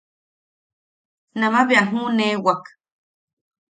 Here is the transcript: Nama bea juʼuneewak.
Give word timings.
Nama 1.39 1.59
bea 1.67 1.81
juʼuneewak. 1.89 2.63